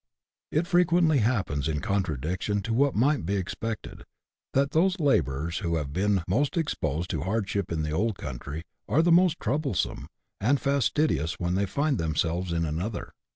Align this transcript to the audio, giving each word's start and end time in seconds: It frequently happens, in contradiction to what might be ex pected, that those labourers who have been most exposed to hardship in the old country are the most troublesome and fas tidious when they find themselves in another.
It 0.51 0.65
frequently 0.65 1.19
happens, 1.19 1.67
in 1.67 1.79
contradiction 1.79 2.63
to 2.63 2.73
what 2.73 2.95
might 2.95 3.23
be 3.23 3.37
ex 3.37 3.53
pected, 3.53 4.01
that 4.55 4.71
those 4.71 4.99
labourers 4.99 5.59
who 5.59 5.75
have 5.75 5.93
been 5.93 6.23
most 6.27 6.57
exposed 6.57 7.11
to 7.11 7.21
hardship 7.21 7.71
in 7.71 7.83
the 7.83 7.91
old 7.91 8.17
country 8.17 8.63
are 8.89 9.03
the 9.03 9.11
most 9.11 9.39
troublesome 9.39 10.07
and 10.39 10.59
fas 10.59 10.89
tidious 10.89 11.33
when 11.39 11.53
they 11.53 11.67
find 11.67 11.99
themselves 11.99 12.51
in 12.51 12.65
another. 12.65 13.13